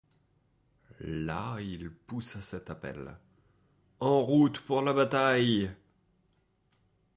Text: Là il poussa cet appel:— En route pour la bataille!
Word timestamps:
Là 1.01 1.59
il 1.59 1.91
poussa 1.91 2.41
cet 2.41 2.71
appel:— 2.71 3.15
En 3.99 4.19
route 4.23 4.59
pour 4.61 4.81
la 4.81 4.93
bataille! 4.93 5.69